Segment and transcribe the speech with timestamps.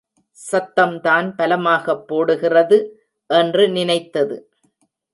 [0.37, 2.79] சத்தம்தான் பலமாகப் போடுகிறது
[3.29, 4.37] என்று நினைத்தது.